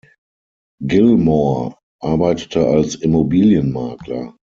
Gilmore 0.83 1.75
arbeitete 1.99 2.65
als 2.65 2.95
Immobilienmakler. 2.95 4.35